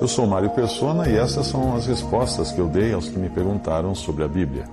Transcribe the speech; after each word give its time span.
Eu 0.00 0.06
sou 0.06 0.28
Mário 0.28 0.50
Persona 0.50 1.08
e 1.08 1.16
essas 1.16 1.48
são 1.48 1.74
as 1.74 1.86
respostas 1.86 2.52
que 2.52 2.60
eu 2.60 2.68
dei 2.68 2.92
aos 2.92 3.08
que 3.08 3.18
me 3.18 3.28
perguntaram 3.28 3.96
sobre 3.96 4.22
a 4.22 4.28
Bíblia. 4.28 4.64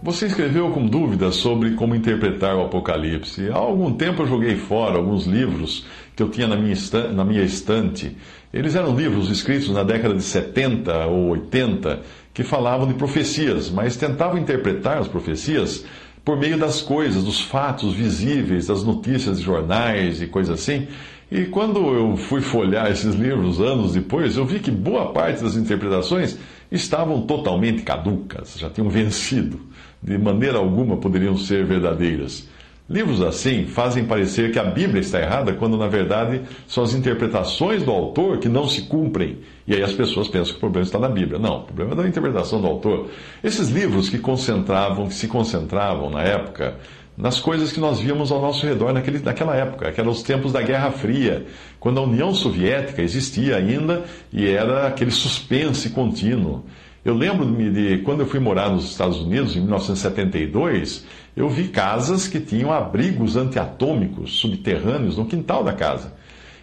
Você 0.00 0.26
escreveu 0.26 0.70
com 0.70 0.86
dúvidas 0.86 1.34
sobre 1.34 1.72
como 1.72 1.92
interpretar 1.92 2.54
o 2.54 2.62
Apocalipse. 2.62 3.50
Há 3.50 3.56
algum 3.56 3.92
tempo 3.92 4.22
eu 4.22 4.26
joguei 4.28 4.56
fora 4.56 4.98
alguns 4.98 5.26
livros 5.26 5.84
que 6.14 6.22
eu 6.22 6.28
tinha 6.28 6.46
na 6.46 6.54
minha, 6.54 6.74
estante, 6.74 7.12
na 7.12 7.24
minha 7.24 7.42
estante. 7.42 8.16
Eles 8.52 8.76
eram 8.76 8.94
livros 8.94 9.30
escritos 9.30 9.70
na 9.70 9.82
década 9.82 10.14
de 10.14 10.22
70 10.22 11.06
ou 11.06 11.30
80 11.30 12.02
que 12.32 12.44
falavam 12.44 12.86
de 12.86 12.94
profecias, 12.94 13.68
mas 13.68 13.96
tentavam 13.96 14.38
interpretar 14.38 14.98
as 14.98 15.08
profecias 15.08 15.84
por 16.26 16.36
meio 16.36 16.58
das 16.58 16.82
coisas, 16.82 17.22
dos 17.22 17.40
fatos 17.40 17.94
visíveis, 17.94 18.66
das 18.66 18.82
notícias 18.82 19.38
de 19.38 19.44
jornais 19.44 20.20
e 20.20 20.26
coisas 20.26 20.58
assim. 20.58 20.88
E 21.30 21.44
quando 21.44 21.78
eu 21.94 22.16
fui 22.16 22.40
folhear 22.40 22.90
esses 22.90 23.14
livros 23.14 23.60
anos 23.60 23.92
depois, 23.92 24.36
eu 24.36 24.44
vi 24.44 24.58
que 24.58 24.72
boa 24.72 25.12
parte 25.12 25.44
das 25.44 25.54
interpretações 25.54 26.36
estavam 26.70 27.22
totalmente 27.22 27.82
caducas, 27.82 28.56
já 28.58 28.68
tinham 28.68 28.90
vencido 28.90 29.60
de 30.02 30.18
maneira 30.18 30.58
alguma 30.58 30.96
poderiam 30.96 31.38
ser 31.38 31.64
verdadeiras. 31.64 32.48
Livros 32.88 33.20
assim 33.20 33.66
fazem 33.66 34.04
parecer 34.04 34.52
que 34.52 34.60
a 34.60 34.64
Bíblia 34.64 35.00
está 35.00 35.20
errada, 35.20 35.52
quando 35.52 35.76
na 35.76 35.88
verdade 35.88 36.42
são 36.68 36.84
as 36.84 36.94
interpretações 36.94 37.82
do 37.82 37.90
autor 37.90 38.38
que 38.38 38.48
não 38.48 38.68
se 38.68 38.82
cumprem. 38.82 39.38
E 39.66 39.74
aí 39.74 39.82
as 39.82 39.92
pessoas 39.92 40.28
pensam 40.28 40.52
que 40.52 40.58
o 40.58 40.60
problema 40.60 40.86
está 40.86 40.98
na 40.98 41.08
Bíblia. 41.08 41.36
Não, 41.36 41.58
o 41.58 41.62
problema 41.64 41.92
é 41.92 41.96
da 41.96 42.08
interpretação 42.08 42.60
do 42.60 42.66
autor. 42.68 43.10
Esses 43.42 43.70
livros 43.70 44.08
que 44.08 44.18
concentravam, 44.18 45.08
que 45.08 45.14
se 45.14 45.26
concentravam 45.26 46.10
na 46.10 46.22
época 46.22 46.76
nas 47.16 47.40
coisas 47.40 47.72
que 47.72 47.80
nós 47.80 47.98
víamos 47.98 48.30
ao 48.30 48.40
nosso 48.40 48.66
redor 48.66 48.92
naquele, 48.92 49.18
naquela 49.20 49.56
época, 49.56 49.90
que 49.90 50.00
eram 50.00 50.10
os 50.10 50.22
tempos 50.22 50.52
da 50.52 50.60
Guerra 50.60 50.90
Fria, 50.90 51.46
quando 51.80 51.98
a 51.98 52.02
União 52.02 52.34
Soviética 52.34 53.00
existia 53.00 53.56
ainda 53.56 54.04
e 54.32 54.46
era 54.46 54.86
aquele 54.86 55.10
suspense 55.10 55.90
contínuo. 55.90 56.64
Eu 57.06 57.14
lembro-me 57.14 57.70
de 57.70 57.98
quando 57.98 58.22
eu 58.22 58.26
fui 58.26 58.40
morar 58.40 58.68
nos 58.68 58.90
Estados 58.90 59.18
Unidos, 59.18 59.54
em 59.54 59.60
1972, 59.60 61.06
eu 61.36 61.48
vi 61.48 61.68
casas 61.68 62.26
que 62.26 62.40
tinham 62.40 62.72
abrigos 62.72 63.36
antiatômicos 63.36 64.40
subterrâneos 64.40 65.16
no 65.16 65.24
quintal 65.24 65.62
da 65.62 65.72
casa. 65.72 66.12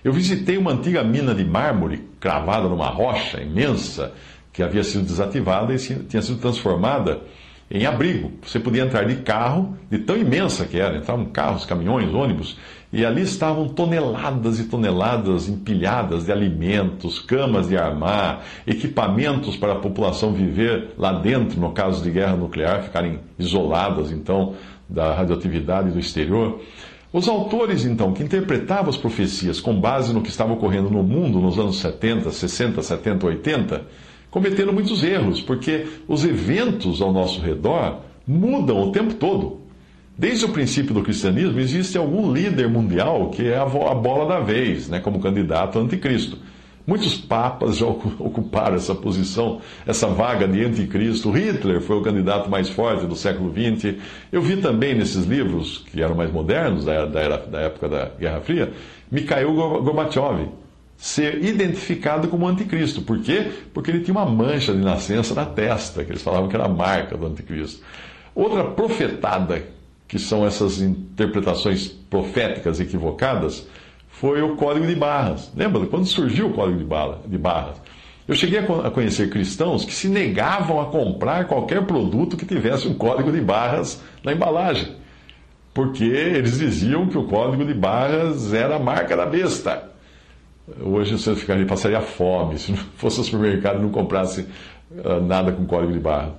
Eu 0.03 0.11
visitei 0.11 0.57
uma 0.57 0.73
antiga 0.73 1.01
mina 1.01 1.33
de 1.33 1.45
mármore 1.45 2.09
cravada 2.19 2.67
numa 2.67 2.89
rocha 2.89 3.41
imensa 3.41 4.11
que 4.51 4.61
havia 4.61 4.83
sido 4.83 5.05
desativada 5.05 5.73
e 5.73 5.77
tinha 5.77 6.21
sido 6.21 6.39
transformada 6.39 7.21
em 7.71 7.85
abrigo. 7.85 8.33
Você 8.45 8.59
podia 8.59 8.83
entrar 8.83 9.05
de 9.05 9.15
carro, 9.21 9.77
de 9.89 9.99
tão 9.99 10.17
imensa 10.17 10.65
que 10.65 10.77
era, 10.77 10.97
entravam 10.97 11.23
carros, 11.23 11.65
caminhões, 11.65 12.13
ônibus, 12.13 12.57
e 12.93 13.03
ali 13.03 13.23
estavam 13.23 13.67
toneladas 13.67 14.59
e 14.59 14.65
toneladas 14.65 15.49
empilhadas 15.49 16.25
de 16.25 16.31
alimentos, 16.31 17.17
camas 17.17 17.67
de 17.67 17.75
armar, 17.75 18.43
equipamentos 18.67 19.57
para 19.57 19.73
a 19.73 19.79
população 19.79 20.31
viver 20.31 20.91
lá 20.95 21.11
dentro, 21.11 21.59
no 21.59 21.71
caso 21.71 22.03
de 22.03 22.11
guerra 22.11 22.35
nuclear, 22.35 22.83
ficarem 22.83 23.19
isoladas 23.39 24.11
então 24.11 24.53
da 24.87 25.11
radioatividade 25.11 25.89
do 25.89 25.99
exterior. 25.99 26.61
Os 27.11 27.27
autores, 27.27 27.83
então, 27.83 28.13
que 28.13 28.21
interpretavam 28.21 28.91
as 28.91 28.97
profecias 28.97 29.59
com 29.59 29.79
base 29.79 30.13
no 30.13 30.21
que 30.21 30.29
estava 30.29 30.53
ocorrendo 30.53 30.91
no 30.91 31.01
mundo 31.01 31.41
nos 31.41 31.57
anos 31.57 31.77
70, 31.77 32.29
60, 32.29 32.79
70, 32.79 33.25
80, 33.25 33.81
cometendo 34.29 34.71
muitos 34.71 35.03
erros, 35.03 35.41
porque 35.41 35.87
os 36.07 36.23
eventos 36.23 37.01
ao 37.01 37.11
nosso 37.11 37.41
redor 37.41 38.01
mudam 38.25 38.83
o 38.83 38.91
tempo 38.91 39.15
todo. 39.15 39.62
Desde 40.23 40.45
o 40.45 40.49
princípio 40.49 40.93
do 40.93 41.03
cristianismo, 41.03 41.59
existe 41.59 41.97
algum 41.97 42.31
líder 42.31 42.69
mundial 42.69 43.29
que 43.29 43.45
é 43.45 43.57
a 43.57 43.65
bola 43.65 44.25
da 44.25 44.39
vez, 44.39 44.87
né, 44.87 45.01
como 45.01 45.19
candidato 45.19 45.77
anticristo. 45.77 46.37
Muitos 46.87 47.17
papas 47.17 47.75
já 47.75 47.85
ocuparam 47.85 48.77
essa 48.77 48.95
posição, 48.95 49.59
essa 49.85 50.07
vaga 50.07 50.47
de 50.47 50.63
anticristo. 50.63 51.29
Hitler 51.29 51.81
foi 51.81 51.97
o 51.97 52.01
candidato 52.01 52.49
mais 52.49 52.69
forte 52.69 53.05
do 53.05 53.17
século 53.17 53.51
XX. 53.51 53.95
Eu 54.31 54.41
vi 54.41 54.55
também 54.55 54.95
nesses 54.95 55.25
livros, 55.25 55.83
que 55.91 56.01
eram 56.01 56.15
mais 56.15 56.31
modernos, 56.31 56.85
da, 56.85 57.05
da, 57.05 57.37
da 57.39 57.59
época 57.59 57.89
da 57.89 58.05
Guerra 58.17 58.39
Fria, 58.39 58.71
Mikhail 59.11 59.53
Gorbachev, 59.53 60.47
ser 60.95 61.43
identificado 61.43 62.29
como 62.29 62.47
anticristo. 62.47 63.01
Por 63.01 63.19
quê? 63.19 63.51
Porque 63.73 63.91
ele 63.91 63.99
tinha 63.99 64.17
uma 64.17 64.25
mancha 64.25 64.71
de 64.71 64.79
nascença 64.79 65.35
na 65.35 65.45
testa, 65.45 66.01
que 66.05 66.13
eles 66.13 66.23
falavam 66.23 66.47
que 66.47 66.55
era 66.55 66.63
a 66.63 66.69
marca 66.69 67.17
do 67.17 67.27
anticristo. 67.27 67.83
Outra 68.33 68.63
profetada, 68.63 69.61
que 70.13 70.19
são 70.19 70.45
essas 70.45 70.79
interpretações 70.79 71.87
proféticas 71.87 72.79
equivocadas, 72.79 73.67
foi 74.07 74.43
o 74.43 74.55
Código 74.55 74.85
de 74.85 74.93
Barras. 74.93 75.51
Lembra 75.55 75.87
quando 75.87 76.05
surgiu 76.05 76.49
o 76.49 76.53
Código 76.53 76.77
de 76.77 77.37
Barras? 77.39 77.81
Eu 78.27 78.35
cheguei 78.35 78.59
a 78.59 78.91
conhecer 78.91 79.31
cristãos 79.31 79.83
que 79.83 79.91
se 79.91 80.07
negavam 80.07 80.79
a 80.79 80.85
comprar 80.85 81.45
qualquer 81.45 81.87
produto 81.87 82.37
que 82.37 82.45
tivesse 82.45 82.87
um 82.87 82.93
código 82.93 83.31
de 83.31 83.41
barras 83.41 84.03
na 84.23 84.31
embalagem, 84.31 84.95
porque 85.73 86.03
eles 86.03 86.59
diziam 86.59 87.07
que 87.07 87.17
o 87.17 87.23
código 87.23 87.65
de 87.65 87.73
barras 87.73 88.53
era 88.53 88.75
a 88.75 88.79
marca 88.79 89.17
da 89.17 89.25
besta. 89.25 89.89
Hoje 90.79 91.17
você 91.17 91.35
ficaria, 91.35 91.65
passaria 91.65 92.01
fome 92.01 92.59
se 92.59 92.71
não 92.71 92.77
fosse 92.97 93.17
ao 93.17 93.25
supermercado 93.25 93.79
e 93.79 93.81
não 93.81 93.89
comprasse 93.89 94.47
uh, 94.91 95.19
nada 95.21 95.51
com 95.51 95.65
código 95.65 95.91
de 95.91 95.99
barra. 95.99 96.35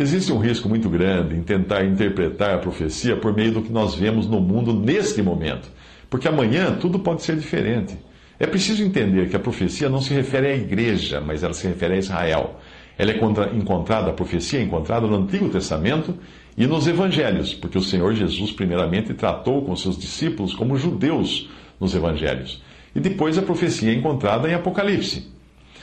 Existe 0.00 0.32
um 0.32 0.38
risco 0.38 0.68
muito 0.68 0.88
grande 0.88 1.34
em 1.34 1.42
tentar 1.42 1.84
interpretar 1.84 2.54
a 2.54 2.58
profecia 2.58 3.16
por 3.16 3.34
meio 3.34 3.50
do 3.50 3.62
que 3.62 3.72
nós 3.72 3.96
vemos 3.96 4.28
no 4.28 4.40
mundo 4.40 4.72
neste 4.72 5.20
momento, 5.20 5.68
porque 6.08 6.28
amanhã 6.28 6.76
tudo 6.80 7.00
pode 7.00 7.24
ser 7.24 7.34
diferente. 7.34 7.98
É 8.38 8.46
preciso 8.46 8.84
entender 8.84 9.28
que 9.28 9.34
a 9.34 9.40
profecia 9.40 9.88
não 9.88 10.00
se 10.00 10.14
refere 10.14 10.46
à 10.46 10.54
igreja, 10.54 11.20
mas 11.20 11.42
ela 11.42 11.52
se 11.52 11.66
refere 11.66 11.94
a 11.94 11.96
Israel. 11.96 12.60
Ela 12.96 13.10
é 13.10 13.56
encontrada, 13.56 14.10
a 14.10 14.12
profecia 14.12 14.60
é 14.60 14.62
encontrada 14.62 15.04
no 15.04 15.16
Antigo 15.16 15.48
Testamento 15.48 16.16
e 16.56 16.64
nos 16.64 16.86
Evangelhos, 16.86 17.52
porque 17.52 17.76
o 17.76 17.82
Senhor 17.82 18.14
Jesus, 18.14 18.52
primeiramente, 18.52 19.12
tratou 19.14 19.64
com 19.64 19.74
seus 19.74 19.98
discípulos 19.98 20.54
como 20.54 20.76
judeus 20.76 21.50
nos 21.80 21.92
Evangelhos. 21.92 22.62
E 22.94 23.00
depois 23.00 23.36
a 23.36 23.42
profecia 23.42 23.90
é 23.90 23.94
encontrada 23.94 24.48
em 24.48 24.54
Apocalipse. 24.54 25.37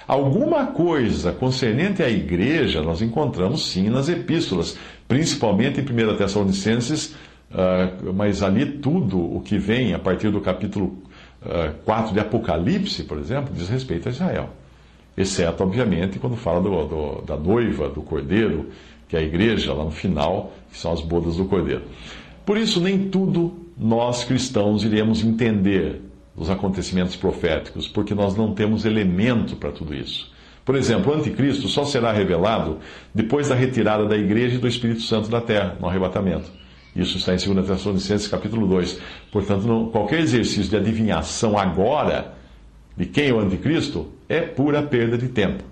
Alguma 0.08 0.68
coisa 0.68 1.32
concernente 1.32 2.04
à 2.04 2.10
igreja 2.10 2.82
nós 2.82 3.02
encontramos 3.02 3.72
sim 3.72 3.90
nas 3.90 4.08
epístolas, 4.08 4.78
principalmente 5.08 5.82
em 5.82 5.84
1 5.84 6.16
Tessalonicenses, 6.16 7.16
uh, 7.52 8.14
mas 8.14 8.44
ali 8.44 8.66
tudo 8.66 9.20
o 9.20 9.42
que 9.42 9.58
vem 9.58 9.94
a 9.94 10.00
partir 10.00 10.30
do 10.30 10.40
capítulo 10.42 10.98
uh, 11.44 11.70
ah, 11.70 11.74
4 11.84 12.14
de 12.14 12.20
Apocalipse, 12.20 13.04
por 13.04 13.18
exemplo, 13.18 13.52
diz 13.54 13.68
respeito 13.68 14.08
a 14.08 14.12
Israel. 14.12 14.50
Exceto, 15.18 15.64
obviamente, 15.64 16.20
quando 16.20 16.36
fala 16.36 16.62
do, 16.62 16.86
do, 16.86 17.22
da 17.22 17.38
noiva, 17.38 17.90
do 17.90 18.02
cordeiro, 18.02 18.70
que 19.08 19.16
é 19.16 19.20
a 19.20 19.24
igreja, 19.24 19.74
lá 19.74 19.86
no 19.86 19.92
final, 19.92 20.54
que 20.72 20.78
são 20.78 20.92
as 20.92 21.02
bodas 21.02 21.38
do 21.38 21.46
cordeiro. 21.46 21.84
Por 22.46 22.58
isso, 22.58 22.80
nem 22.80 23.10
tudo 23.10 23.54
nós 23.78 24.24
cristãos 24.24 24.84
iremos 24.84 25.24
entender 25.24 26.02
dos 26.36 26.50
acontecimentos 26.50 27.16
proféticos, 27.16 27.88
porque 27.88 28.14
nós 28.14 28.36
não 28.36 28.54
temos 28.54 28.86
elemento 28.86 29.56
para 29.56 29.72
tudo 29.72 29.94
isso. 29.94 30.32
Por 30.66 30.76
exemplo, 30.76 31.14
o 31.14 31.16
anticristo 31.16 31.68
só 31.68 31.86
será 31.86 32.12
revelado 32.12 32.80
depois 33.14 33.50
da 33.50 33.56
retirada 33.56 34.06
da 34.06 34.18
igreja 34.18 34.56
e 34.56 34.60
do 34.60 34.68
Espírito 34.68 35.02
Santo 35.02 35.30
da 35.30 35.40
terra, 35.40 35.78
no 35.80 35.88
arrebatamento. 35.88 36.52
Isso 36.96 37.18
está 37.18 37.34
em 37.34 37.38
2 37.38 37.68
Tessalonicenses 37.68 38.28
capítulo 38.28 38.66
2. 38.68 39.00
Portanto, 39.32 39.68
não, 39.68 39.90
qualquer 39.90 40.22
exercício 40.22 40.70
de 40.70 40.78
adivinhação 40.78 41.58
agora 41.58 42.34
de 42.98 43.06
quem 43.06 43.30
é 43.30 43.34
o 43.34 43.40
anticristo 43.40 44.08
é 44.28 44.42
pura 44.42 44.82
perda 44.82 45.18
de 45.18 45.28
tempo. 45.28 45.64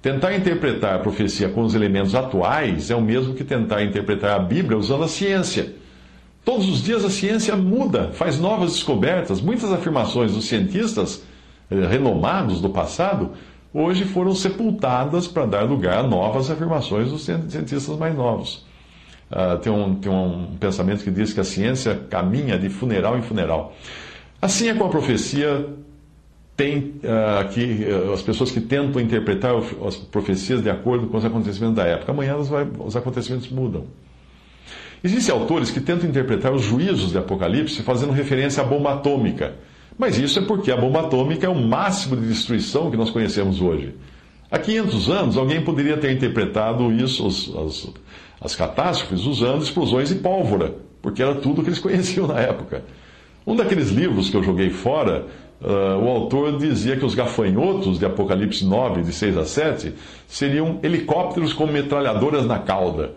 Tentar 0.00 0.34
interpretar 0.34 0.94
a 0.94 0.98
profecia 0.98 1.48
com 1.48 1.62
os 1.62 1.74
elementos 1.74 2.14
atuais 2.14 2.90
é 2.90 2.94
o 2.94 3.00
mesmo 3.00 3.34
que 3.34 3.42
tentar 3.42 3.82
interpretar 3.82 4.38
a 4.38 4.42
Bíblia 4.42 4.78
usando 4.78 5.04
a 5.04 5.08
ciência. 5.08 5.74
Todos 6.44 6.68
os 6.68 6.82
dias 6.82 7.04
a 7.04 7.10
ciência 7.10 7.56
muda, 7.56 8.10
faz 8.12 8.38
novas 8.38 8.72
descobertas. 8.72 9.40
Muitas 9.40 9.72
afirmações 9.72 10.32
dos 10.32 10.44
cientistas 10.44 11.22
eh, 11.70 11.86
renomados 11.86 12.60
do 12.60 12.68
passado 12.68 13.30
hoje 13.72 14.04
foram 14.04 14.34
sepultadas 14.34 15.26
para 15.26 15.46
dar 15.46 15.62
lugar 15.62 15.98
a 15.98 16.02
novas 16.02 16.50
afirmações 16.50 17.10
dos 17.10 17.24
cientistas 17.24 17.96
mais 17.96 18.14
novos. 18.14 18.64
Uh, 19.30 19.58
tem, 19.58 19.72
um, 19.72 19.94
tem 19.96 20.12
um 20.12 20.54
pensamento 20.60 21.02
que 21.02 21.10
diz 21.10 21.32
que 21.32 21.40
a 21.40 21.44
ciência 21.44 21.98
caminha 22.08 22.58
de 22.58 22.68
funeral 22.68 23.18
em 23.18 23.22
funeral. 23.22 23.74
Assim 24.40 24.68
é 24.68 24.74
com 24.74 24.84
a 24.84 24.88
profecia, 24.90 25.66
tem 26.56 27.00
aqui 27.40 27.84
uh, 27.88 28.12
as 28.12 28.22
pessoas 28.22 28.50
que 28.50 28.60
tentam 28.60 29.00
interpretar 29.00 29.54
as 29.84 29.96
profecias 29.96 30.62
de 30.62 30.70
acordo 30.70 31.08
com 31.08 31.16
os 31.16 31.24
acontecimentos 31.24 31.74
da 31.74 31.84
época. 31.84 32.12
Amanhã 32.12 32.36
os 32.36 32.94
acontecimentos 32.94 33.48
mudam. 33.48 33.86
Existem 35.04 35.34
autores 35.34 35.70
que 35.70 35.80
tentam 35.80 36.08
interpretar 36.08 36.50
os 36.50 36.62
juízos 36.62 37.12
de 37.12 37.18
Apocalipse 37.18 37.82
fazendo 37.82 38.10
referência 38.10 38.62
à 38.62 38.66
bomba 38.66 38.94
atômica. 38.94 39.54
Mas 39.98 40.16
isso 40.16 40.38
é 40.38 40.42
porque 40.42 40.72
a 40.72 40.76
bomba 40.78 41.00
atômica 41.00 41.46
é 41.46 41.48
o 41.48 41.54
máximo 41.54 42.16
de 42.16 42.26
destruição 42.26 42.90
que 42.90 42.96
nós 42.96 43.10
conhecemos 43.10 43.60
hoje. 43.60 43.94
Há 44.50 44.58
500 44.58 45.10
anos, 45.10 45.36
alguém 45.36 45.60
poderia 45.60 45.98
ter 45.98 46.10
interpretado 46.10 46.90
isso, 46.90 47.26
as, 47.26 47.92
as, 48.40 48.56
catástrofes, 48.56 49.26
usando 49.26 49.62
explosões 49.62 50.10
e 50.10 50.14
pólvora, 50.14 50.74
porque 51.02 51.22
era 51.22 51.34
tudo 51.34 51.62
que 51.62 51.68
eles 51.68 51.80
conheciam 51.80 52.26
na 52.26 52.40
época. 52.40 52.82
Um 53.46 53.54
daqueles 53.54 53.90
livros 53.90 54.30
que 54.30 54.36
eu 54.38 54.42
joguei 54.42 54.70
fora, 54.70 55.26
uh, 55.60 56.02
o 56.02 56.08
autor 56.08 56.56
dizia 56.56 56.96
que 56.96 57.04
os 57.04 57.14
gafanhotos 57.14 57.98
de 57.98 58.06
Apocalipse 58.06 58.64
9, 58.64 59.02
de 59.02 59.12
6 59.12 59.36
a 59.36 59.44
7, 59.44 59.92
seriam 60.26 60.78
helicópteros 60.82 61.52
com 61.52 61.66
metralhadoras 61.66 62.46
na 62.46 62.58
cauda. 62.58 63.12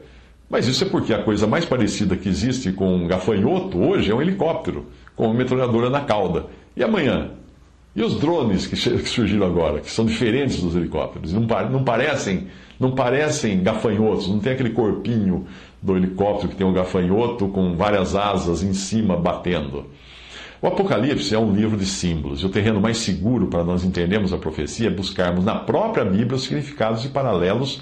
Mas 0.50 0.66
isso 0.68 0.84
é 0.84 0.88
porque 0.88 1.14
a 1.14 1.24
coisa 1.24 1.46
mais 1.46 1.66
parecida 1.66 2.16
que 2.16 2.30
existe 2.30 2.72
com 2.72 2.96
um 2.96 3.08
gafanhoto 3.08 3.78
hoje 3.78 4.12
é 4.12 4.16
um 4.16 4.22
helicóptero, 4.22 4.86
com 5.16 5.26
uma 5.26 5.34
metralhadora 5.34 5.90
na 5.90 6.02
cauda. 6.02 6.46
E 6.76 6.84
amanhã? 6.84 7.32
E 7.94 8.02
os 8.02 8.20
drones 8.20 8.66
que 8.66 8.76
surgiram 9.10 9.46
agora, 9.46 9.82
que 9.82 9.92
são 9.92 10.06
diferentes 10.06 10.62
dos 10.62 10.76
helicópteros, 10.76 11.34
não, 11.34 11.42
não, 11.70 11.84
parecem, 11.84 12.48
não 12.80 12.92
parecem 12.92 13.62
gafanhotos, 13.62 14.30
não 14.30 14.40
tem 14.40 14.54
aquele 14.54 14.70
corpinho 14.70 15.48
do 15.82 15.98
helicóptero 15.98 16.50
que 16.50 16.56
tem 16.56 16.66
um 16.66 16.74
gafanhoto 16.74 17.48
com 17.50 17.76
várias 17.76 18.16
asas 18.16 18.64
em 18.64 18.74
cima 18.74 19.18
batendo. 19.18 19.86
O 20.62 20.68
Apocalipse 20.68 21.36
é 21.36 21.40
um 21.40 21.52
livro 21.52 21.78
de 21.78 21.86
símbolos, 21.86 22.42
e 22.42 22.46
o 22.46 22.50
terreno 22.50 22.80
mais 22.80 22.98
seguro 22.98 23.48
para 23.48 23.64
nós 23.64 23.84
entendermos 23.84 24.32
a 24.32 24.38
profecia 24.38 24.88
é 24.88 24.92
buscarmos 24.92 25.44
na 25.44 25.56
própria 25.56 26.06
Bíblia 26.06 26.36
os 26.36 26.44
significados 26.44 27.04
e 27.04 27.10
paralelos 27.10 27.82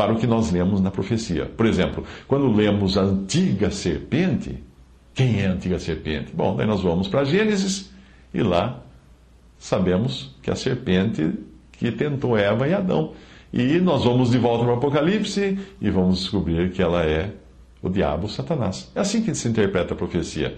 para 0.00 0.14
o 0.14 0.16
que 0.16 0.26
nós 0.26 0.50
lemos 0.50 0.80
na 0.80 0.90
profecia. 0.90 1.44
Por 1.44 1.66
exemplo, 1.66 2.02
quando 2.26 2.50
lemos 2.50 2.96
a 2.96 3.02
antiga 3.02 3.70
serpente, 3.70 4.56
quem 5.12 5.42
é 5.42 5.46
a 5.46 5.52
antiga 5.52 5.78
serpente? 5.78 6.32
Bom, 6.32 6.56
daí 6.56 6.66
nós 6.66 6.80
vamos 6.80 7.06
para 7.06 7.22
Gênesis 7.22 7.92
e 8.32 8.42
lá 8.42 8.80
sabemos 9.58 10.34
que 10.40 10.50
a 10.50 10.56
serpente 10.56 11.34
que 11.72 11.92
tentou 11.92 12.34
Eva 12.34 12.66
e 12.66 12.72
Adão. 12.72 13.12
E 13.52 13.78
nós 13.78 14.02
vamos 14.02 14.30
de 14.30 14.38
volta 14.38 14.64
para 14.64 14.72
o 14.72 14.76
Apocalipse 14.78 15.58
e 15.78 15.90
vamos 15.90 16.20
descobrir 16.20 16.70
que 16.70 16.80
ela 16.80 17.04
é 17.04 17.32
o 17.82 17.90
diabo, 17.90 18.26
Satanás. 18.26 18.90
É 18.94 19.00
assim 19.00 19.22
que 19.22 19.34
se 19.34 19.48
interpreta 19.48 19.92
a 19.92 19.96
profecia. 19.98 20.56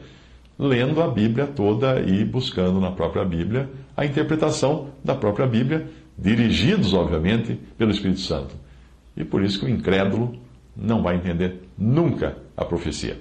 Lendo 0.56 1.02
a 1.02 1.08
Bíblia 1.08 1.48
toda 1.48 2.00
e 2.00 2.24
buscando 2.24 2.78
na 2.78 2.92
própria 2.92 3.24
Bíblia 3.24 3.68
a 3.96 4.06
interpretação 4.06 4.90
da 5.04 5.16
própria 5.16 5.48
Bíblia, 5.48 5.88
dirigidos, 6.16 6.94
obviamente, 6.94 7.58
pelo 7.76 7.90
Espírito 7.90 8.20
Santo. 8.20 8.62
E 9.16 9.24
por 9.24 9.42
isso 9.42 9.60
que 9.60 9.66
o 9.66 9.68
incrédulo 9.68 10.34
não 10.76 11.02
vai 11.02 11.16
entender 11.16 11.68
nunca 11.76 12.36
a 12.56 12.64
profecia. 12.64 13.20